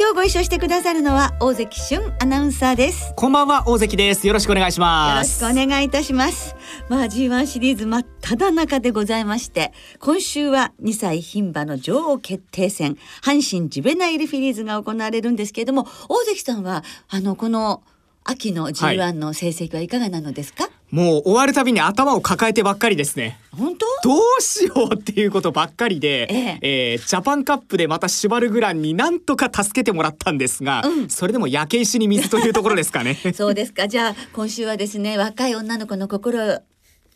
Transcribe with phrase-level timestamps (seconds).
[0.00, 3.12] 今日ご一緒してくださるのは大関俊アナウンサーです。
[3.16, 4.26] こんばんは大関です。
[4.26, 6.56] よろしくお願いしよろしますくお願いいたします。
[6.88, 17.82] まあ G1 シリーズ真っ只中でございまして今週は2歳牝馬の女王決定戦阪神ジュベナイルフィリーズが行われるんですけれども大関さんはあのこの
[18.24, 23.38] 秋の G1 の成績はいかがなのですか、もう終わるたびに頭を抱えてばっかりですね。
[23.52, 23.86] 本当？
[24.02, 26.94] どうしようっていうことばっかりで、ええ。
[26.96, 31.08] ージャパンカップでまたシュバルグランになんとか助けてもらったんですが、うん。
[31.08, 33.18] それでも焼け石に水というところですかね。
[33.34, 33.86] そうですか。
[33.86, 36.58] じゃあ今週はですね若い女の子の心を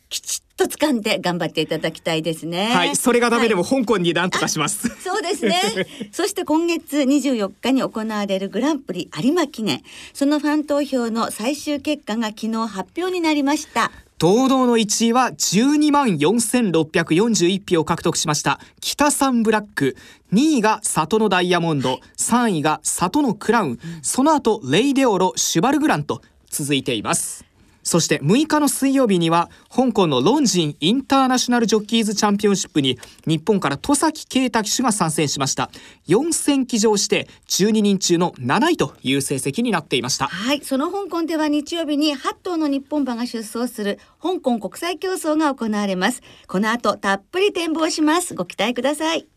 [0.09, 2.67] きちっと掴んで頑張っていただきたいですね。
[2.73, 2.95] はい。
[2.95, 3.81] それがダメでもはい。
[3.81, 5.61] 香港になんとかします、そうですね。
[6.11, 9.83] そして今月24日に行われるグランプリ有馬記念。
[10.13, 13.91] そのファン投票の最終結果が昨日発表になりました。
[14.17, 18.59] 堂々の1位は12万4641票を獲得しました。
[18.79, 19.97] 北サンブラック。
[20.33, 21.99] 2位が里のダイヤモンド。
[22.17, 23.79] 3位が里のクラウン。
[24.01, 26.21] その後レイデオロシュバルグランと
[26.55, 27.43] 続いています
[27.85, 35.69] そして6日の水曜日には香港のロンジンインターナショナルジョッキーズチャンピオンシップに日本から戸崎啓太騎手が参戦しました
[36.07, 46.21] 4戦騎乗して12人中の7位という成績になっていましたはい、その香港では日曜日に8頭の日本馬が出走する香港国際競争が行われます。
[46.47, 48.33] この後たっぷり展望します。
[48.33, 49.27] ご期待ください。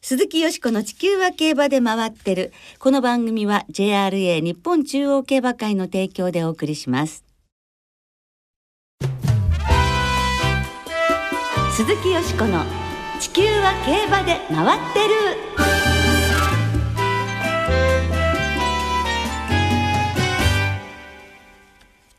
[0.00, 2.52] 鈴木よしこの地球は競馬で回ってる。
[2.78, 7.27] この番組は JRA 日本中央競馬会の提供でお送りします。
[11.78, 12.64] 鈴木よしこの
[13.20, 15.14] 地球は競馬で回ってる。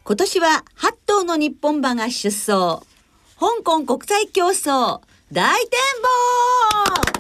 [0.06, 2.86] 今年は8頭の日本馬が出走。
[3.38, 5.02] 香港国際競争
[5.34, 5.70] 大展
[6.04, 7.20] 望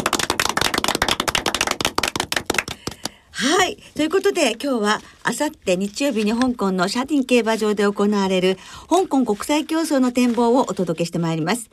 [3.31, 3.75] はい。
[3.95, 8.57] ということで今日はあさって日曜日に香港のシャティン競馬場で行われる
[8.89, 11.69] 香港国際競争の展望をお届けしてまいります。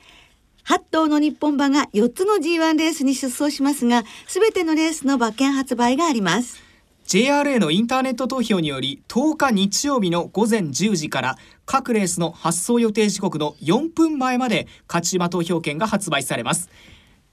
[0.67, 6.61] 8頭の日本馬が4つの G1 レースに出走しますが、すべてのレースの馬券発売があります。
[7.07, 16.69] JRA のインターネット投票により10日日曜日の午前10時から各レースの発送予定時刻の4分前まで勝ち馬投票券が発売されます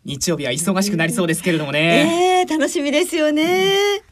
[0.05, 4.03] 日曜日は忙しくなりそうですけれどもね、ええ楽しみですよね。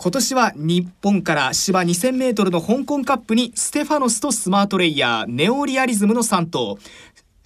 [0.00, 6.78] 今年は日本から芝 2000m の香港カップにステファノスとスマートレイヤーネオリアリズムの3頭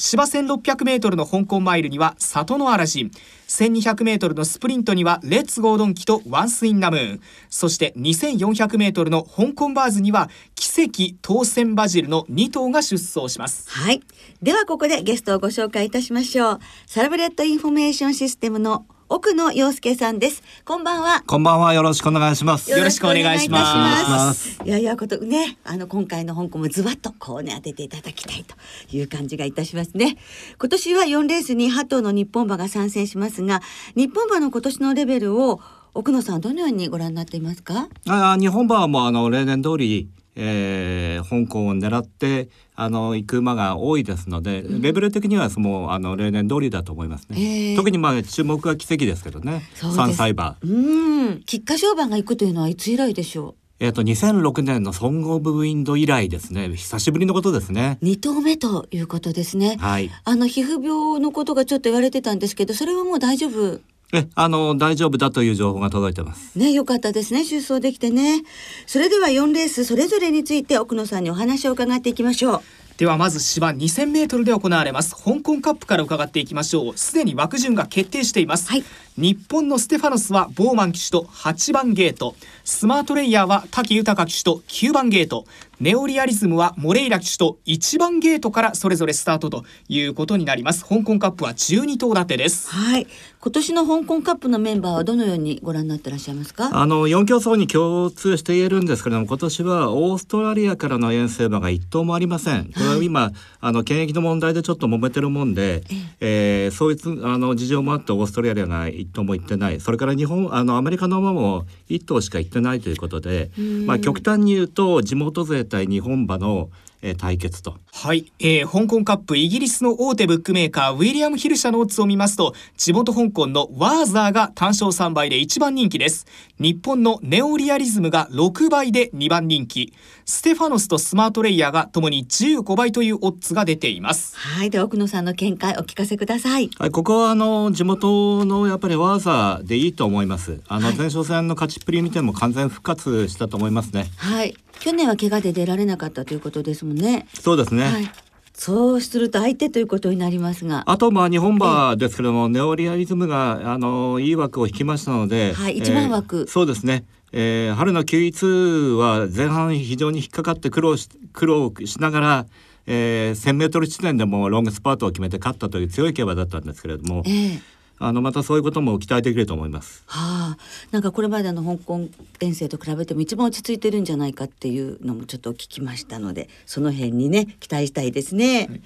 [0.04, 3.12] 芝 1600m の香港マイルには里のアラジン
[3.46, 14.02] 1200m のスプリントにはレッツゴードンキとワンスインナムーンそして 2400m の香港バーズには奇跡当選バジルの2頭が出走しますはい。
[14.42, 16.60] ではここでゲストをご紹介いたしましょう。
[16.86, 20.42] サラブレッドインフォメーションシステムの奥野陽介さんです。
[20.64, 21.22] こんばんは。
[21.26, 21.74] こんばんは。
[21.74, 22.70] よろしくお願いします。
[22.70, 28.56] よろしくお願いしますいしますいやいやことね、あの今回の香港もズバッとこうね当てていただきたいと
[28.96, 30.16] いう感じがいたしますね。
[30.58, 33.60] 今年は4レースに8頭の日本馬が参戦しますが、
[33.94, 35.60] 日本馬の今年のレベルを
[35.92, 37.88] 奥野さんどのようにご覧になっていますか？
[38.08, 47.36] あ日本馬もあの例年通り、えー、香港を狙ってあの行く馬が多いですので、レベル的にはもうあの例年通りだと思いますね。
[47.38, 49.62] えー特にまあ注目は奇跡ですけどね。
[49.74, 50.56] 三歳馬。
[50.62, 56.68] うん、菊花賞馬が行くというのはいつ以来でしょえっ、と2006年のソングオブウィンド以来ですね。
[56.76, 57.98] 久しぶりのことですね。
[58.00, 58.04] う。
[58.04, 59.76] 2頭目ということですね。
[59.80, 60.08] はい。
[60.22, 63.80] あの皮膚病のことがちょっと言われてたんですけど、それはもう大丈夫。
[64.12, 66.58] えあの大丈夫だという情報が届いてます。
[66.58, 68.42] ね、よかったですね、出走できてね。
[68.86, 72.62] それでは4レースそれぞれについて奥野さんにお話を伺っていきましょう。
[72.98, 78.84] ではまず芝 2000m で行われます香港カップから伺っていきましょうすでに枠順が決定しています、はい
[79.18, 82.34] 日本のステファノスはボーマン騎手と8番ゲート。
[82.64, 85.44] スマートレイヤーは滝豊騎手と9番ゲート。
[85.80, 90.84] ネオリアリズムはモレイラ騎手と1番ゲートからそれぞれスタートということになります。
[90.86, 92.70] 香港カップは12頭立てです。
[92.70, 93.06] はい。
[93.40, 96.70] 今年の香港カップのメンバーはどのようにご覧になってらっしゃいますか？
[96.72, 102.66] あの4競争に共通して言えるんですけれども今年はオーストラリアからの遠征馬が一頭もありません。
[102.72, 105.82] これは今、あの検疫の問題でちょっと揉めてるもんで、
[106.20, 109.80] えーそういうつあの事情もあってオーストラリアが一頭も行ってない。
[109.80, 113.50] それから日本あのアメリカの馬も一頭しか行ってないということで、
[113.86, 116.70] まあ、極端に言うと地元勢対日本馬の
[117.02, 117.76] えー、対決と。
[117.92, 126.26] はい、えー、香港カップイギリスの大手ブックメーカーウィリアム・ヒル社のオッズを見ますと地元香港のワーザーが単勝3倍で1番人気です。
[126.58, 129.92] 日本のネオリアリズムが6倍で2番人気。
[130.24, 134.36] ステファノスとスマートレイヤーがともに15倍というオッズが出ています。
[134.36, 134.70] はい。
[134.70, 136.70] で奥野さんの見解お聞かせください。
[136.78, 136.90] はい。
[136.90, 140.60] ここはあの地元のやっぱりワーザーでいいと思います。
[140.68, 144.06] あの、前哨戦の勝ちっぷり見ても完全復活したと思いますね。
[144.16, 147.28] はい去年は怪我で出られなかったということですもんね。
[147.40, 147.84] そうですね。
[147.84, 148.10] はい
[148.54, 150.84] そうすると相手ということになりますが。
[150.86, 157.04] あとまあ日本馬ですけども、ネオリアリズムがあのいい枠を引きましたので、はい、一番枠、えー、そうですね。
[157.32, 162.46] えー、春の Q2 は前半非常に引っかかって苦労し苦労しながら、
[162.86, 167.60] えー、1000メートル地点でもロングスパートを決めて勝ったという強い競馬だったんですけれども、えー、
[168.04, 170.02] あのまたそういうことも期待できると思います。
[170.06, 170.58] はあ、
[170.90, 172.08] なんかこれまでの香港
[172.40, 178.66] 遠征と比べても一番落ち着いてるんじゃないかっていうのもちょっと聞きましたので、その辺にね期待したいですね。
[178.68, 178.80] はい、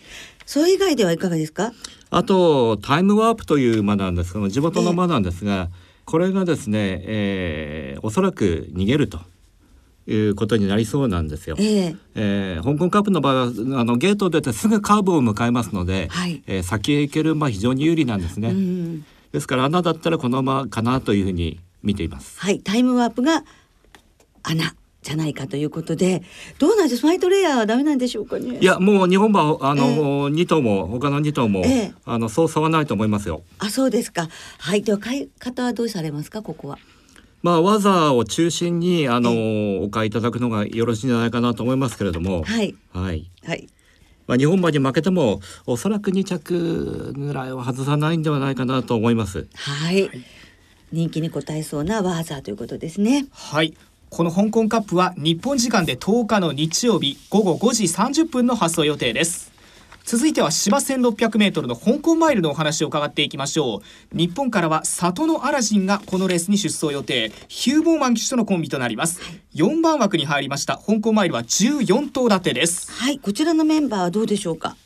[0.45, 1.73] それ以外ではいかがですか？
[2.11, 9.19] あとタイムワープという馬なんですけど、地元の馬なんですが、えこれがですね、えー、おそらく逃げると。
[10.07, 11.57] いうことになりそうなんですよ。
[11.59, 18.55] えー、えー、香港カップの場合はあのゲートを出てすぐカーブを迎えますので、はい、えー、先へ行ける馬非常に有利なんですね。
[19.33, 22.39] ですから穴だったらこの馬かなというふうに見ています。
[22.41, 22.61] はい。
[22.61, 23.45] タイムワープが
[24.43, 26.23] 穴じゃないかということで
[26.59, 28.59] どうなんですファイトレイヤーはダメなんでしょうかね？
[28.59, 33.43] いやもう日本馬あの、えー、2頭も他の2頭も、えー、あのそう差はないと思いますよ。
[33.59, 34.29] あそうですか。
[34.59, 34.83] はい。
[34.83, 36.43] では買い方はどうされますか？
[36.43, 36.79] ここは
[37.43, 42.43] まあ、技を中心にあのお買いいただくのがよろしいんじゃないかなと思いますけれども。
[42.43, 42.75] はい。
[42.93, 43.31] はい。
[43.45, 43.69] はい。
[44.27, 49.47] まあ、日本馬に負けてもおそらく2着ぐらいは外さないんではないかなと思います。
[49.55, 50.03] はい。
[50.03, 50.25] はい、
[50.93, 53.27] 人気に応えそうなワーザーということですね。
[53.31, 53.75] はい。
[54.11, 59.53] この香港カップは日本時間で10日の日曜日午後5時30分の発送予定です。
[60.07, 63.83] 続いては芝1600メートルの香港マイルのお話を伺っていきましょ
[64.15, 64.17] う。
[64.17, 67.33] 日本からは里のアラジンがこのレースに出走予定。
[67.49, 69.21] ヒューボーマン騎手とのコンビとなります。
[69.57, 70.77] 4番枠に入りました。
[70.77, 72.93] 香港マイルは14頭立てです。
[72.93, 73.19] はい。
[73.19, 74.77] こちらのメンバーはどうでしょうか？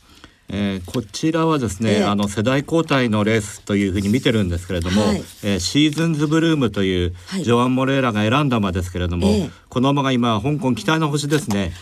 [0.52, 11.72] えー、こちらはですね、えー、あの世代交代のレースというふうに見てるんですけれども、はい、えー、シーズンズブルームという、はい、ジョアン・モレーラが選んだ馬ですけれども、えー、この馬が今香港期待の星ですね。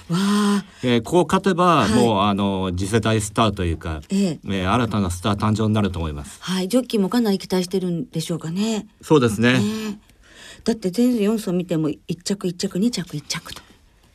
[0.84, 6.38] えー、こう勝てば、はい、もうあの次世代スターというか、えー、えー、新たなスター誕生になると思います。
[6.42, 8.86] はい、ジョッキーもかなり期待してるんでしょうかね。
[9.00, 9.60] そうですね。
[10.64, 13.62] だって全4走見ても一着一着二着一着と。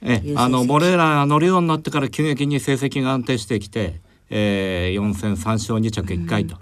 [0.05, 4.02] えあのモレーラ乗るようになってから急激に成績が安定してきて。
[4.35, 6.57] えー、4戦3勝2着1回と、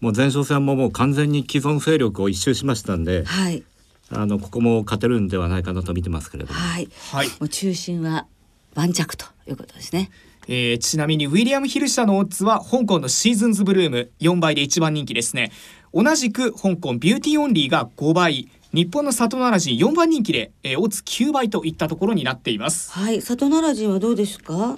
[0.00, 3.62] もう前哨戦ももう完全に既存勢力を一周しましたんで、はい、
[4.10, 8.26] あのここも勝てるんではないかなと見てますけれども、はい、はい、もう中心は
[8.74, 10.10] 盤石ということですね。
[10.48, 15.52] えー、ちなみにウィリアム・ヒル社のオッズは香港のシーズンズブルーム4倍で一番人気ですね。
[15.94, 22.90] 同じく香港ビューティーオンリーが5倍日本の里奈良人4番人気で、えー、オッズ9倍といったところになっています。
[22.90, 23.20] はい。
[23.20, 24.76] 里奈良ジンはどうですか？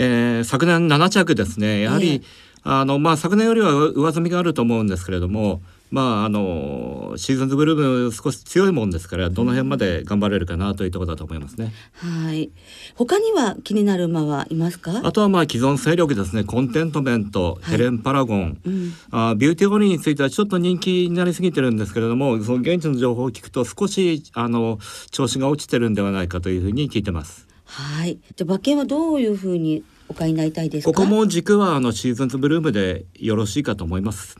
[0.00, 2.22] えー、昨年7着ですねやはり、えー、
[2.62, 5.60] あのまあ、昨年よりは上積みがあると思うんですけれども、
[5.90, 11.72] まあ、あのシーズンズブルーム少し強いもんですからどの辺まで頑張れるかなというところだと思いますね。
[11.94, 12.50] はい。
[12.94, 15.00] 他には気になる馬はいますか？
[15.02, 16.44] あとはまあ既存勢力ですね。
[16.44, 24.78] コンテントメント、はい、ヘレンパラゴン、うん、あビューティーホリーについてはちょっと人気になりすぎてるんですけれども、その現地の情報を聞くと少しあの
[25.10, 27.47] 調子が落ちてるんではないかというふうに聞いてます。
[27.68, 28.18] はい。
[28.34, 34.38] じゃ馬券はどういうふうにお買いになりたいですここも軸はあのシーズンズブルームでよろしいかと思います。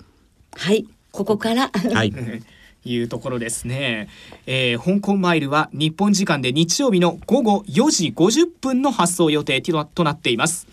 [0.57, 0.87] はい。
[1.13, 1.71] ここから？
[1.73, 2.13] はい。
[2.85, 4.09] いうところですね、
[4.47, 10.67] えー、香港マイルは日本時間で日曜日の午後4時50分の発送予定となっています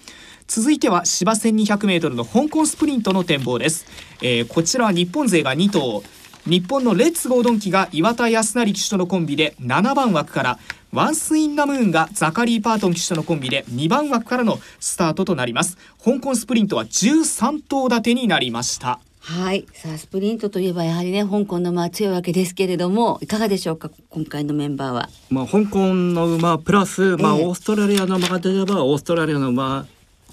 [0.47, 3.85] 続いては芝 1200m の香港スプリントの展望です、
[4.21, 6.03] えー、こちらは日本勢が2頭
[6.45, 10.59] 日本のレッツゴードンキが岩田康成騎手とのコンビで7番枠から
[10.95, 15.77] ワンスインナムーンがザカリー・パートン騎手とのコンビで2番枠からのスタートとなります。
[16.01, 19.01] 香港スプリントは13頭立てになりました。
[19.19, 19.65] はい。
[19.73, 23.91] さあスプリントといえばやはりね香港の馬強いわけですけれどもいかがでしょうか？
[24.09, 25.09] 今回のメンバーは。
[25.29, 29.85] まあ香港の馬プラス、まあ、オーストラリアの馬が出ればオーストラリアの馬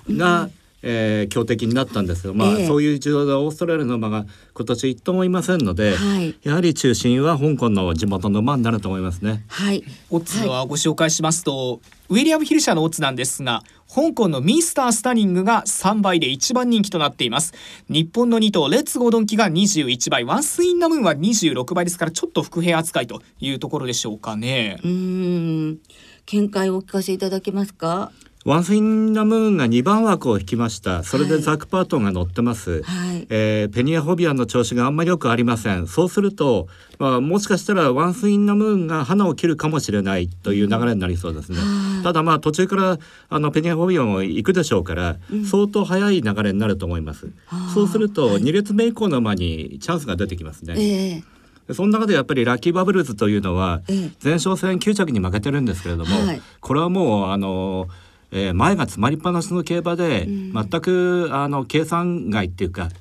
[0.09, 0.49] が、
[0.83, 9.45] えー、強敵になったんですが、まあ、えー、そういう状況でオーストラリアの馬が今年一頭もいませんので、はい、やはり中心は香港の地元の馬になると思いますね。
[9.49, 9.85] はい。
[10.11, 13.63] オッズはご紹介しますと、はい、ウィリアムヒル社のオッズなんですが、
[13.95, 17.53] 香港のミスタースタニングが3倍で一番人気となっています。
[17.91, 24.79] 日本の2頭レッツゴードンキが21倍、ワンスインナムーンは26倍ですから、ちょっと伏兵扱いというところでしょうかね。
[24.83, 25.79] うん。
[26.25, 28.11] 見解をお聞かせいただけますか？
[28.45, 31.05] ワンスインナムーンが2番枠を引きました。
[31.05, 35.87] それでザック・パートンが乗ってます、はい、えー、ペニア・ホビアンの調子があんまりよくありません。
[35.87, 36.67] そうすると、
[36.99, 47.29] まあ、もしかしたらワンスインナムーンが花を切るかもしれないという流れになりそうですね、うん、ただまあ途中からあのペニア・ホビアンも行くでしょうから、うん、相当早い流れになると思います、
[47.75, 51.33] そうすると2列目以降の馬にチャンスが出てきますね、えー
[51.71, 53.83] その中でやっぱりラッキーバブルズというのは
[54.23, 57.87] 前哨戦9着に負けてるんですけれども、はい、これはもうあの
[58.33, 62.93] えー、前が詰まりっぱなしの競馬で、全くあの計算外っていうか、はい、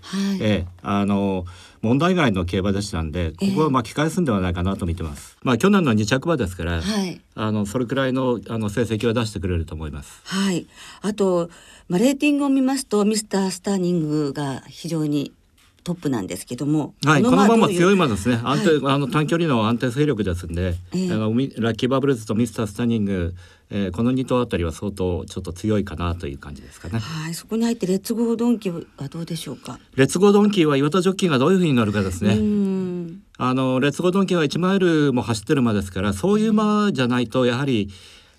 [0.42, 1.46] えー、あの
[1.82, 5.38] 問題外の競馬でしたんでここは巻き返すんではないかなと見てます。
[5.42, 10.22] まあ去年の2着馬ですから、はい、あのそれくらいのあの成績を出してくれると思います。
[10.26, 10.68] はい。
[11.02, 11.50] あと
[11.88, 15.34] まあレーティングを見ますとミスタースタニングが非常に
[15.84, 18.40] トップなんですけども、はい、このまま強い馬ですね。
[18.44, 21.30] 安定、はい、あの短距離の安定勢力ですんで、えー、あの
[21.64, 23.34] ラッキーバブルズとミスタースタニング、
[23.74, 27.00] えー、この二頭あたりは相当ちょっと強いかなという感じですかね。
[27.00, 29.80] はい、そこに入ってレッツゴードンキーはどうでしょうか？
[29.96, 32.34] レッツゴードンキーは岩田ジョッキーがどういうふうになるかですね。
[33.38, 37.90] あのレッツゴードンキーは1マイルも走ってる馬ですから、そういう馬じゃないとやはり。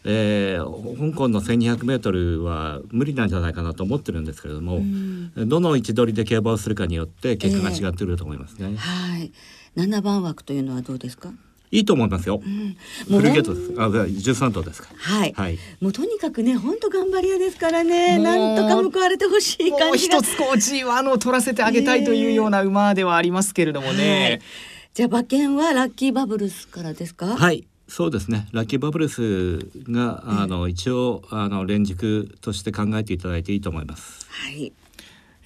[0.05, 8.71] えー、香港の 1200m は無理なんじゃないかなと思ってるんですけれども、うん、どの位置取りで競馬をするかによって結果が違ってくると思いますね。
[8.73, 9.33] えー、はい
[9.77, 11.33] 7番枠というのはどうですか？
[11.73, 12.41] いいと思いますよ。
[12.45, 12.77] うん、
[13.09, 13.75] フルゲートです。
[13.79, 14.89] あ、十三頭ですか。
[14.95, 15.33] はい。
[15.33, 15.59] はい。
[15.81, 20.19] もうとにかくね、本当頑張り屋ですからね、なんとか報われてほしい感じが。
[20.19, 24.23] 一つこう G1 を取らせてあげたいというような馬ではありますけれどもね。
[24.23, 24.41] はい、
[24.93, 27.27] じゃあ馬券はラッキーバブルスからですか？
[27.37, 27.67] はい。
[27.89, 29.59] そうですねラッキーバブルス
[29.91, 34.27] があの一応あの連軸として考えていただいていいと思います。
[34.31, 34.73] はい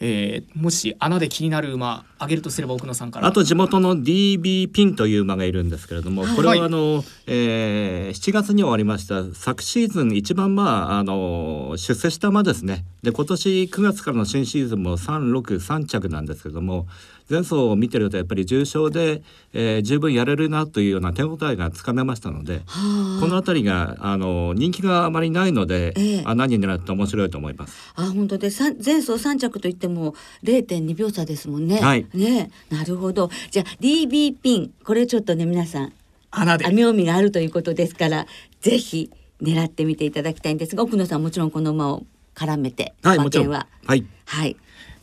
[0.01, 3.27] えー、もし穴で気になる馬あげるとすれば奥野さんから。
[3.27, 9.25] あと地元の DB ピンという馬がいるんですけれども、はい、これはあの、えー、7月に終わりました。
[9.35, 12.85] 昨シーズン一番まああの出世した馬ですね。
[13.03, 16.87] で今年9月からの新シーズンも363着なんですけれども
[17.29, 22.61] 前走を見てるとやっぱり重賞で、えー、十分やれるなというような手応えがつかめましたので
[23.21, 27.77] この辺りがあの人気があまりないので、えー、穴に狙って面白いと思います。
[27.97, 30.15] あ本当で前走3着といっても
[30.45, 31.81] 0.2秒差ですもんね。
[31.81, 32.51] はい、ね。
[32.71, 33.31] なるほど。
[33.51, 34.71] じゃあ DB ピン。
[34.85, 35.93] これちょっとね皆さん
[36.31, 36.73] 穴で。
[36.73, 38.27] 妙味があるということですから
[38.61, 39.11] ぜひ
[39.43, 42.05] 狙ってみていただきたいんですが奥野さんもちろんこの馬を
[42.35, 43.49] 絡めてはいもちろん。
[43.49, 44.57] はい、はい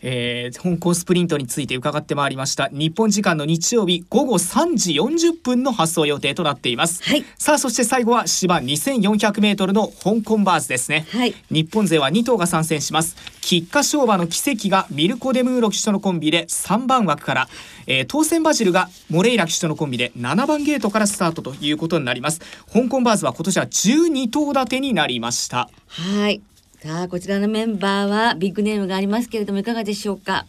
[0.03, 2.69] えー、香港スプリントについて伺ってまいりました。
[2.71, 13.15] 日本時間の日曜日午後3時40分の発送予定となっています、はい、さあそして最後は芝2400メートルの香港バーズですね、はい、日本勢は2頭が参戦します。
[13.41, 17.49] 菊花賞馬の奇跡がミルコ・デムーロ騎手とのコンビで3番枠から、
[17.87, 22.41] えー、当選バジルがモレイラ騎手とのコンビで7番ゲートからスタートということになります。
[22.71, 25.69] 香港バーズは今年は12頭立てになりました。
[25.87, 26.41] はい
[26.83, 30.33] さあこちらのメンバーはビッグネームがありますけれどもいかがでしょうか？
[30.33, 30.45] や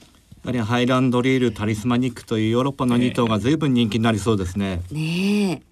[0.46, 4.82] はりハイランドリールタリスマニックというヨーロッパの2頭が随分人気になりそうですね。
[4.90, 5.62] ねえ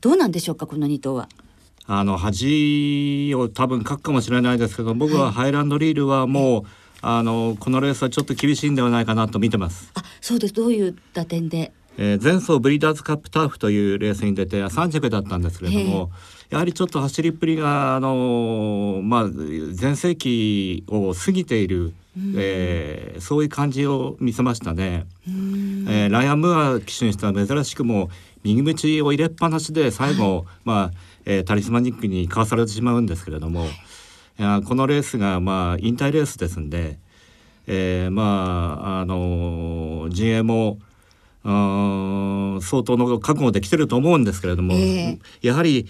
[0.00, 1.28] どうなんでしょうかこの2頭は？
[1.86, 6.64] あの恥を多分書くかもしれないですけど僕はハイランドリールはもう、
[7.00, 9.92] あのこのレースはちょっと厳しいんではないかなと見てます。
[9.94, 11.70] あそうですどういった点で？
[11.96, 16.10] えー、前走ブリーダーズカップターフというレースに出て3着だったんですけれども、
[16.50, 21.92] やはりちょっと走りっぷりがあのまあ全盛期を過ぎている、
[22.36, 25.06] えー、そういう感じを見せましたね。
[25.26, 28.08] えー、ライアン・ムーア騎手にしては珍しくも
[28.44, 30.90] 右口を入れっぱなしで最後、はい、まあ、
[31.26, 33.66] えー、タリスマニックにかわされてしまうんですけれども、
[34.38, 36.98] はい、このレースがまあ引退レースですんで、
[37.66, 40.78] えー、まああの陣営も
[41.44, 45.86] 相当の覚悟できてると思うんですけれども、えー、やはり、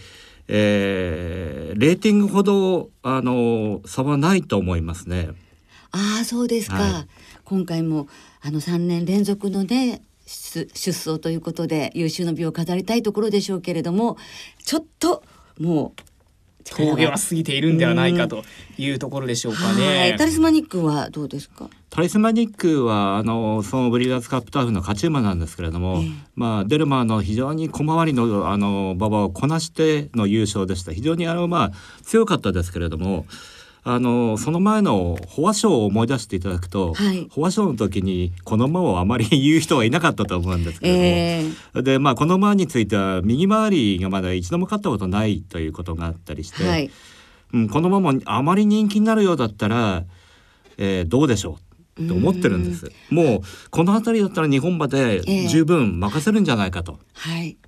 [0.49, 5.28] えー、レーティングほどあの差はないと思いますね。
[5.90, 7.07] ああそうですか、はい、
[7.45, 8.09] 今回も
[8.43, 14.19] あの3年連続のね出走ということで優秀の美を飾りたいところでしょうけれども
[14.64, 15.23] ちょっと
[15.59, 16.02] もう
[16.64, 18.45] 峠は過ぎているんではないかと
[18.76, 20.14] いうところでしょうかね。
[20.19, 21.71] タリスマニックはどうですか？
[21.90, 30.92] タリスマニックはあのそのブリーダーズカップターフの勝ち馬なんですけれども、えー、まあデルマーの非常に小回りのあの馬場をこなしての優勝でした。
[30.92, 33.26] 非常にあのまあ強かったですけれども。
[33.85, 46.90] あのその前の保和賞を思い出していただくと、はい、保和賞の時にこの馬をあまり言う人はいなかったと思うんですけれども、えー、でまあこの馬については右回りがまだ一度も勝ったことないということがあったりして、はい、
[47.54, 50.04] うん、この馬もあまり人気になるようだったら、
[50.76, 51.68] えー、どうでしょう？
[52.07, 52.90] と思ってるんです。
[53.11, 53.40] もう
[53.71, 56.99] この辺りだったら日本馬で十分任せるんじゃないかと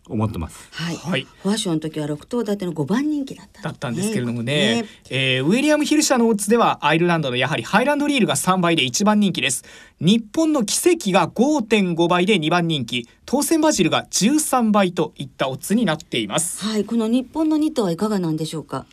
[0.08, 5.40] 思ってます、はい、はい、ファッションの時は六頭立ての五番人気だった、だったんですけれどもね、ねえ。
[5.42, 9.64] ー、ウィリアム・ヒル社のオッズではアイルランドのやはりハイランドリールが三倍で一番人気です。
[10.00, 13.08] 日本の奇跡が五点五倍で二番人気。
[13.26, 16.64] 当選バジルが十三倍といったオッズになっています。
[16.64, 16.84] はい。
[16.84, 18.86] この日本の二頭はいかがなんでしょうか？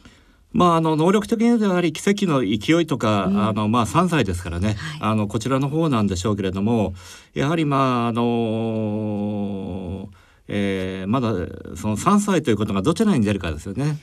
[0.57, 6.95] まあ、あの能力的にやはり奇跡の勢いとか、うん、あのまあ3歳ですからね、はい、あのこちらの方なんでしょうけれども
[7.35, 10.09] やはりまああの
[10.49, 11.33] えー、まだ
[11.75, 13.97] その3歳ということがどちらに出るかですよね。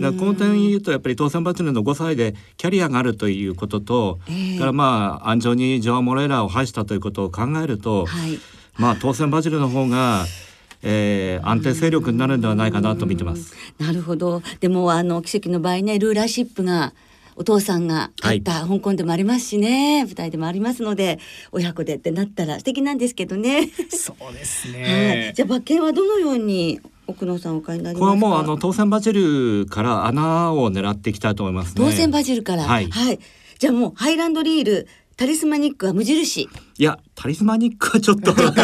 [0.00, 8.40] だこの点言うとやっぱり当選バチルの5歳でキャリアがあるということと、えー、からまあ安城にジョア・モレーラを排したということを考えると、はい、
[8.78, 10.24] まあ当選バチルの方が
[10.82, 13.54] えー、安定勢力になるんではないかなと見てます。
[13.78, 14.42] なるほど。
[14.60, 16.92] でもあの奇跡の場合ねルーラーシップが
[17.36, 21.18] お父さんがあった香港でもありますしね、はい、舞台でもありますので
[21.52, 23.70] 親子でってなったら素敵なんですけどね。
[23.90, 25.24] そうですね。
[25.26, 33.18] はい、じゃあ馬券はどのように奥野さんお買いになりこれはもうあの当選バジルから穴を狙っていきたいと思います、ね、当選バジルから、はい、はい、
[33.58, 36.48] じゃあもうハイランドリールタリスマニックは無印。
[36.80, 38.32] いや、タリスマニックはちょっと。
[38.32, 38.42] はい。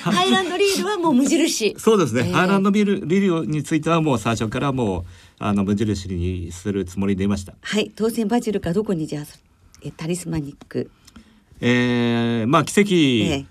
[0.00, 1.74] ハイランドリールはもう無印。
[1.76, 2.22] そうですね。
[2.28, 5.04] えー、ハイランドビルリリオについてはもう最初からもう
[5.40, 7.54] あの無印にするつもりでいました。
[7.60, 9.24] はい、当選バジルかどこにじゃあ
[9.82, 10.88] えタリスマニック。
[11.60, 12.90] えー、まあ奇跡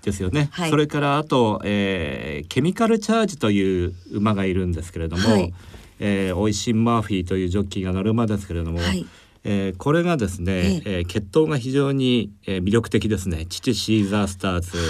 [0.02, 5.52] ですよね、えーはい、それからあと、えー、ケミカルチャージという馬がいるんですけれども、はい、
[6.00, 9.04] えー、オイシン・マーフィーというジョッキーが乗る馬ですけれども、はい
[9.44, 13.46] えー、これがですね、えー、血統が非常に、えー、魅力的ですね。
[13.46, 14.86] 父シーザースターズ、はい、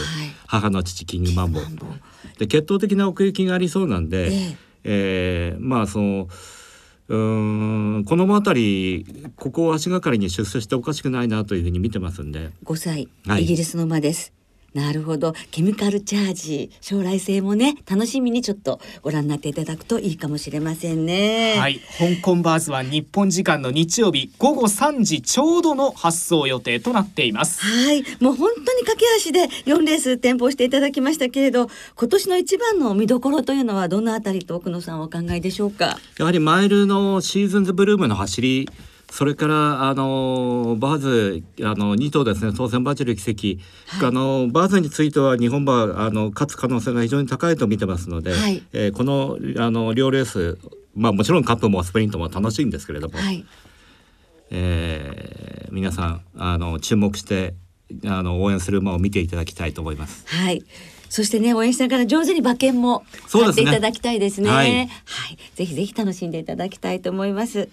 [0.47, 1.61] 母の父キングマンボ。
[1.61, 1.65] ウ
[2.39, 6.29] で血統的な奥行きがありそうなんで、えー、えー、まあその
[7.09, 12.51] うんこの辺りここを足がかりに出世しておかしくないなというふうに見てますんで。
[12.65, 14.33] 5歳、はい、イギリスの馬です
[14.75, 15.35] なるほど。
[15.51, 21.57] ケミカルチャージ将来性もね楽しみにちょっとご覧になっていただくといいかもしれませんね。
[21.59, 21.81] はい。
[21.99, 27.61] 香港バーズは日本時間の日曜日午後3時ちょうどの発送予定となっています。
[27.61, 28.03] はい。
[28.21, 35.99] もう本当に駆け足で4レース展望していただきましたけれど今年の一番の見どころというのはどのあたりと奥野さんお考えでしょうか？
[36.19, 38.71] やはりマイルのシーズンズブルームの走り
[39.13, 43.63] それからあのバーズあの2頭ですね当選バチル奇跡、
[43.99, 50.59] はい、あのバーズについては日本馬あの勝つ可能性が非常に高いと見てますので、はい、えー、このあの両レース
[50.95, 53.45] まあもちろんカップもスプリントも楽しいんですけれども、はい、
[54.51, 57.53] えー、皆さんあの注目して
[58.07, 60.25] あの応援する馬を見ていただきたいと思います。
[60.27, 60.65] はい。
[61.11, 64.47] そしてね応援しながら上手に馬券も買っていただきたいですね。
[64.47, 64.57] すね。
[64.57, 64.89] はい、はい、
[65.55, 67.69] ぜひぜひ楽しんでいただきたいと思います。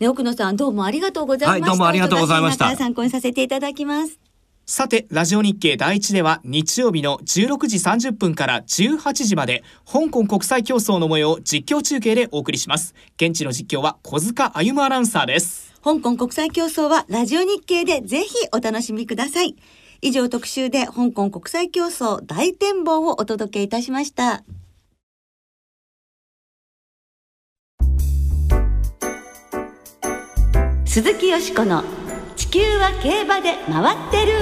[0.00, 1.66] ね、奥野さんどうもありがとうございました。
[1.66, 2.74] はい、どうもありがとうございました。
[2.76, 4.18] 参考にさせていただきます。
[4.66, 12.94] さて、ラジオ日経第一では日曜日の16時30分から18時まで香港国際競争の模様を実況中継でお送りします。
[13.16, 15.74] 現地の実況は小塚歩アナウンサーです。
[15.84, 19.54] 香港国際競争はラジオ日経でぜひお楽しみください。
[20.00, 24.44] 以上特集で香港国際競争大展望をお届けいたしました。
[30.94, 31.82] 鈴木よしこの
[32.36, 34.32] 地球は競馬で回ってる。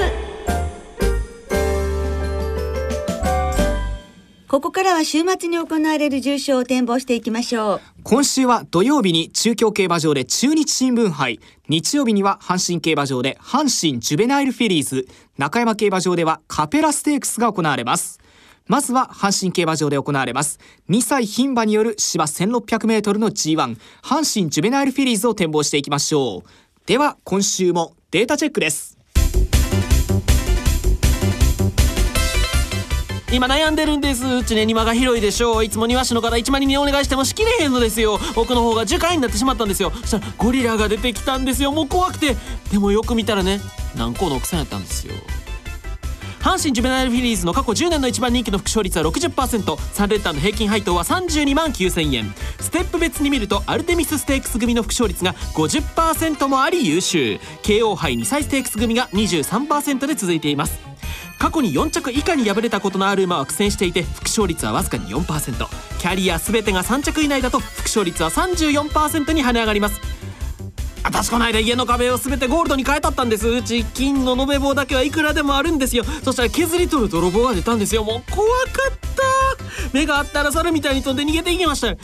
[4.49, 7.81] ここからは週末に行われる重賞を展望していきましょう。
[8.03, 11.41] 今週は土曜日に中京競馬場で中日新聞杯。
[11.71, 15.09] 日曜日には阪神競馬場で阪神ジュベナイルフィリーズ。
[15.39, 18.21] 中山競馬場ではカペラステークスが行われます。
[18.67, 20.59] まずは阪神競馬場で行われます。
[20.89, 26.49] 2歳牝馬による芝 1600m の G1 阪神ジュベナイルフィリーズを展望していきましょう。
[26.87, 28.99] では今週もデータチェックです。
[33.33, 34.27] 今悩んでるんです。
[34.27, 35.65] うちね庭が広いでしょう。
[35.65, 38.19] いつも庭師の方1万人にお願いしてもしきれへんのですよ。
[38.37, 39.91] 奥の方が樹海になってしまったんですよ。
[39.91, 41.73] そしたらゴリラが出てきたんですよ。
[41.73, 42.37] もう怖くて。
[42.71, 43.61] でもよく見たらね
[43.97, 45.15] 何個の奥さんやったんですよ。
[46.43, 52.35] 阪神ジュベナイルフィリーズの過去10年の一番人気の副勝率は 60%3 レッダーの平均配当は32万9000円。
[52.59, 57.39] ステップ別に見るとアルテミスステークス組の副勝率が50%もあり優秀。
[57.63, 60.81] KO 杯2歳ステークス組が23%で続いています。
[61.39, 70.22] 過去に4着以下に敗れたことのある馬は苦戦していて副勝率はわずかに4%キャリア全てが3着以内だと副勝率は34%に跳ね上がります。
[71.05, 72.85] 私この間家の壁を全てゴールドに。
[72.85, 81.03] 変えたったんですうち金の延べ棒だけはいくらでもあるんですよそしたら削り取る泥棒が出たんですよもう怖かった目があったら猿みたいに。
[81.03, 81.97] 飛んで逃げていきましたよ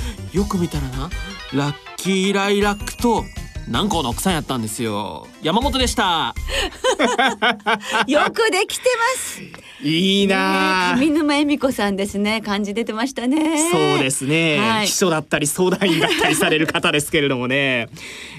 [0.44, 1.10] く見たらな
[1.52, 3.24] ラッキーライラックと
[3.68, 6.34] 何個の奥さんやったんですよ山本でした。
[8.08, 9.40] よくできてます。
[9.80, 12.40] いいな、ね、上沼恵美子さんですね。
[12.40, 13.70] 感じ出てましたね。
[13.70, 17.88] そうですね、はい、秘書だったり相談員だったりされる方ですけれどもね、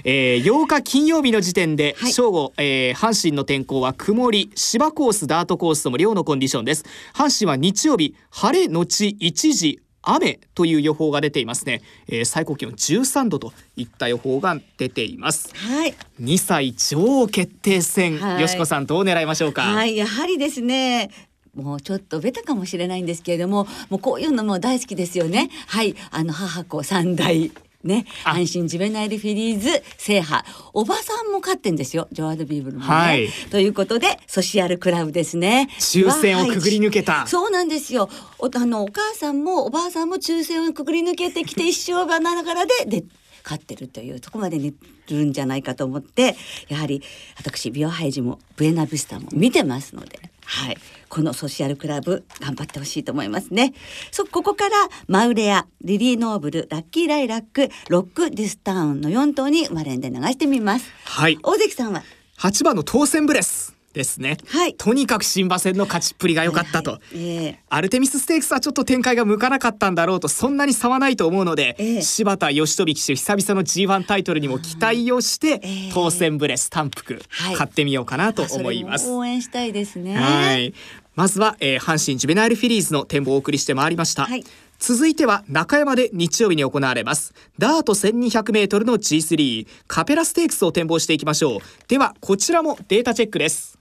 [0.04, 6.84] えー、8日金曜日の時点で、はい、正午、えー、阪神の天候は曇り芝コースダートコースとも両のコンディションです。
[7.14, 15.54] 阪神は日曜日晴れのち一時雨という予報が出ていますね、えー、最高気温13度といった予報が出ています。
[15.54, 15.94] はい。
[16.20, 19.62] 2歳女王決定戦、はい、よしこさんどう狙いましょうか？
[19.62, 21.10] はいやはりですね
[21.54, 25.50] もうちょっとベタかもしれないんですけれどももうこういうのも大好きですよね。
[25.66, 27.50] はいあの母子三代
[27.82, 30.44] ね、阪神ジベナイルフィリーズ制覇。
[30.72, 32.08] おばさんも勝ってんですよ。
[32.12, 35.68] ジョアード・ビーブルもね、はい、ということでソシアルクラブですね。
[35.78, 37.26] 抽選をくぐり抜けた。
[37.26, 38.10] そうなんですよ。
[38.38, 43.04] おあのお母さんもおばあさんも抽選をくぐり抜けてきて一生がながらでで
[43.42, 44.74] 勝ってるというとこまでに
[45.08, 46.36] るんじゃないかと思って
[46.68, 47.02] やはり
[47.38, 50.76] 私ビオハイジもブエナビスタも見てますのではい、
[51.08, 53.72] このソシアルクラブ頑張ってほしいと思いますね。
[54.10, 54.74] そここから
[55.06, 60.90] マウレア、リリーノーブル、ラッキーライラック、ロックディスタウンの4頭にマレンで流してみます。
[61.04, 61.38] はい。
[61.42, 62.02] 大関さんは
[62.38, 63.79] ？8番の当選ブレス。
[63.92, 67.16] ですね、はい、とにかく新馬戦の勝ちっぷりが良かったと、はい。
[67.16, 67.48] はいえ。
[67.50, 77.20] ー、アルテミスステークスはちょっと展開が向かなかったんだろうとそんなに差はないと思うので、えー、柴田義富騎手久々の G1 タイトルにも期待をして、えー、当選ブレス単服、
[77.56, 79.10] 買ってみようかなと思います。
[79.10, 80.16] 応援したいですね。
[80.16, 80.72] はい。
[81.16, 84.44] まずは、えー、阪神ジュベナイルフィリーズの展望をお送りしてまいりました、はい。
[84.78, 87.34] 続いては中山で日曜日に行われます。
[87.58, 91.60] ダート 1200m の G3 カペラステークスを展望していきましょう。
[91.88, 93.79] ではこちらもデータチェックです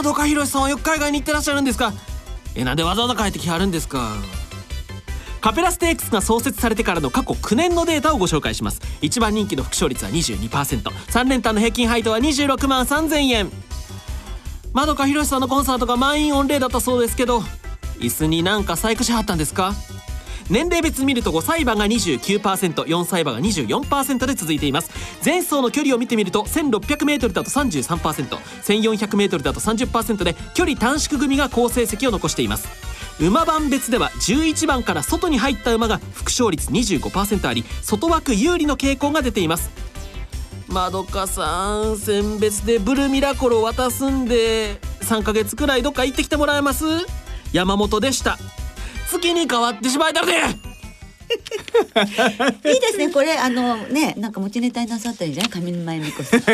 [0.00, 1.92] まどかひろしさんはよく海外に行ってらっしゃるんですか？
[2.54, 4.14] えなんでわざわざ帰ってきはるんですか？
[5.42, 8.80] カペラステークスが創設されてからの過去9年のデータをご紹介します。
[9.02, 13.50] 一番人気の副勝率は 22%3 連単の平均配当は26万3000円。
[14.72, 17.40] まどかひろしさんのコンサートが満員御礼だったそうですけど
[17.98, 19.74] 椅子になんか細工しはったんですか？
[20.50, 24.90] 年齢別見ると5歳馬が 29%4 歳馬が24%で続いています。
[25.24, 32.68] 前走の距離を見てみると 1600m だと 33%1400m だと30%で距離短縮組が好成績を残しています。
[33.20, 39.70] 馬番別では11番から外に入った馬が副勝率25%あり外枠有利の傾向が出ています。
[40.68, 46.84] まどかさん選別でブルミラコロ渡すんで3ヶ月くらいどっか行ってきてもらえます？
[47.52, 48.38] 山本でした。
[49.10, 50.70] 月に変わってしまいたくて。
[52.68, 56.40] いいですねこれあのねなんか持ちネタになさったりじゃない上沼恵美子さん。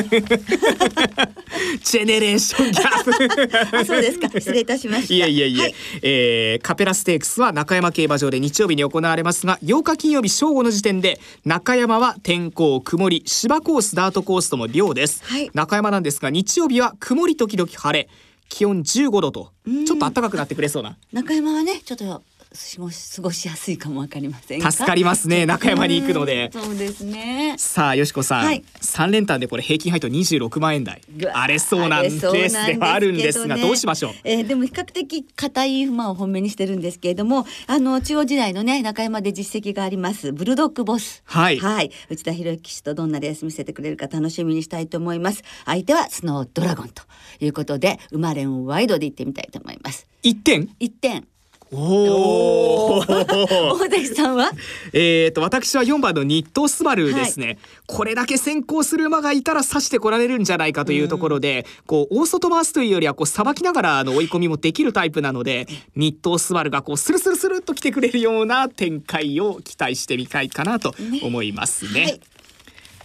[1.83, 4.29] ジェネレーションギャップ そうですか。
[4.29, 5.15] 失礼いたしました。
[5.15, 18.09] いやいやいや、はい、えー、カペラステークスは中山競馬場で日曜日に行われますが8日金曜日正午の時点で中山は天候曇り芝コースダートコースとも量です、はい、中山なんですが日曜日は曇り時々晴れ。
[18.49, 19.51] 気温15度と
[19.87, 20.97] ちょっと暖かくなってくれそうな。
[21.13, 22.23] 中山はねちょっと
[22.57, 26.51] 過ごしやすいかもわかりません助かりますね中山に行くので。
[26.53, 27.55] そうですね。
[27.59, 31.01] さあよしこさん、はい、3連単でこれ平均配当26万円台。
[31.33, 41.23] 荒れそうなレースではあるんですが、ね、どうしましょう、えー、でも比較的硬い馬を本命にしてるんですけれどもあの中央時代のね中山で実績がありますブルドッグボス。
[41.25, 45.43] はい、はい、内田博之騎手とどんなレース見せてくれるか楽しみにしたいと思います。
[45.65, 47.03] 相手はスノードラゴンと
[47.41, 50.07] いうことで馬連ワイドで行ってみたいと思います。
[50.23, 51.27] 1点？1点
[51.73, 54.53] おお大関さんは？
[54.93, 71.97] えっと私は4番の日東スバルですね、はい、これだけ先行する馬がいたら刺してこられるんじゃないかというところで、こう大外回すというよりはこうさばきながらの追い込みもできるタイプなので日東スバルがこうスルスルスルっと来てくれるような展開を期待してみたいかなと思いますね。
[71.97, 72.03] ね。
[72.03, 72.21] はい。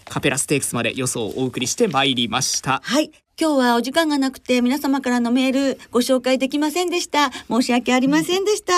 [0.06, 2.82] カペラステークスまで予想をお送りしてまいりました。
[2.84, 3.12] はい。
[3.42, 7.32] 今日はお時間がなくて皆様からのメールご紹介できませんでした。
[7.50, 8.74] 申し訳ありませんでした。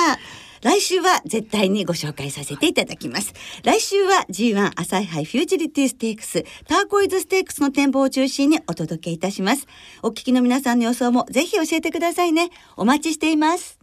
[0.61, 3.33] 来週は絶対にご紹介させていただきます。
[3.65, 9.67] 来週は G1 朝日杯フューチリティステークス、ターコイズステークスの展望を中心にお届けいたします。
[10.01, 12.49] お聞きの皆さんの予想もぜひ教えてくださいね。
[12.77, 13.82] お待ちしています。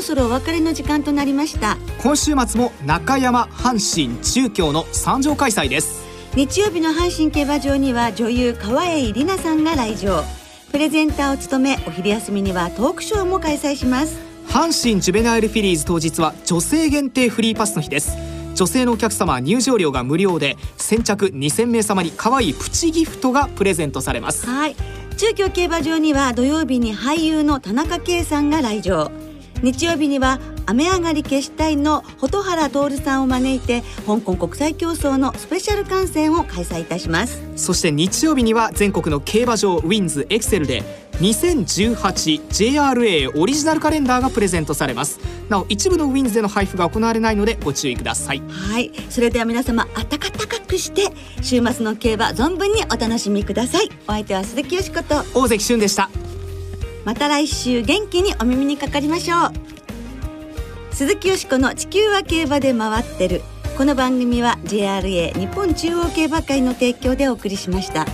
[0.00, 1.76] ろそろお別れの時間となりました。
[2.02, 6.02] 今週末も中山阪神中京の三条開催です。
[6.34, 10.24] 日曜日の阪神競馬場には女優川栄里奈さんが来場。
[10.72, 14.18] プレゼンターを務めお昼休みにはトークショーも開催します。
[14.48, 18.16] 阪神ジュベナイルフィリーズ当日は女性限定フリーパスの日です。
[18.54, 24.46] 女性のお客様は入場料が無料で先着2000名様に可愛いプチギフトがプレゼントされます。
[24.46, 24.76] はい。
[25.18, 29.12] 中京競馬場には土曜日に俳優の田中圭さんが来場
[29.62, 37.42] 日曜日には雨上がり決死隊の蛍原徹さんを招いて香港国際競争のスペシャル観戦を開催いたします。
[37.56, 40.82] そして日曜日には全国の競馬場ウィンズエクセルで
[41.20, 45.20] 2018JRA オリジナルカレンダーがプレゼントされます。
[45.48, 48.42] なお一部のウィンズでの配布が行われないのでご注意ください。
[48.48, 48.92] はい。
[49.10, 50.30] それでは皆様暖か
[50.66, 51.08] くして
[51.42, 53.90] 週末の競馬存分にお楽しみください。
[54.06, 55.22] お相手は鈴木よしこと。
[55.34, 56.08] 大関俊でした
[57.10, 63.42] また来週元気にお耳にかかりましょう鈴木よしこの地球は競馬で回ってる
[63.76, 68.06] この番組は JRA 日本中央競馬会の提供でお送りしました。